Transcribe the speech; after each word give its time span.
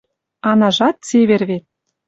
Анажат 0.49 0.95
цевер 1.07 1.41
вет 1.49 1.63